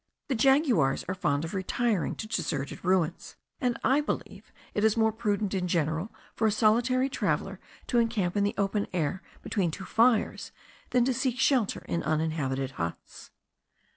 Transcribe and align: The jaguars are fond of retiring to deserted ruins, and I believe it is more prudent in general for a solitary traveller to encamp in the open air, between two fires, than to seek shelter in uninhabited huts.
The 0.29 0.33
jaguars 0.33 1.03
are 1.07 1.13
fond 1.13 1.45
of 1.45 1.53
retiring 1.53 2.15
to 2.15 2.27
deserted 2.27 2.83
ruins, 2.83 3.35
and 3.59 3.77
I 3.83 4.01
believe 4.01 4.51
it 4.73 4.83
is 4.83 4.97
more 4.97 5.11
prudent 5.11 5.53
in 5.53 5.67
general 5.67 6.11
for 6.33 6.47
a 6.47 6.51
solitary 6.51 7.07
traveller 7.07 7.59
to 7.85 7.99
encamp 7.99 8.35
in 8.35 8.43
the 8.43 8.55
open 8.57 8.87
air, 8.93 9.21
between 9.43 9.69
two 9.69 9.85
fires, 9.85 10.51
than 10.89 11.05
to 11.05 11.13
seek 11.13 11.39
shelter 11.39 11.85
in 11.87 12.01
uninhabited 12.01 12.71
huts. 12.71 13.29